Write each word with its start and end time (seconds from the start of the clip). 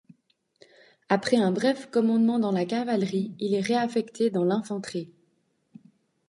Après 1.09 1.37
un 1.37 1.51
bref 1.51 1.87
commandement 1.91 2.39
dans 2.39 2.51
la 2.51 2.65
cavalerie, 2.65 3.35
il 3.39 3.53
est 3.53 3.61
réaffecté 3.61 4.31
dans 4.31 4.43
l'infanterie. 4.43 5.11